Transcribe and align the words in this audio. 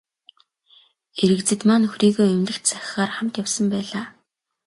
Эрэгзэдмаа 1.21 1.77
нөхрийгөө 1.81 2.25
эмнэлэгт 2.33 2.65
сахихаар 2.69 3.11
хамт 3.13 3.35
явсан 3.41 3.65
байлаа. 3.73 4.05